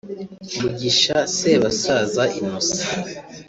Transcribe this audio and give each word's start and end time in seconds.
Mugisha 0.59 1.17
Sebasaza 1.35 2.21
Innocent 2.39 2.83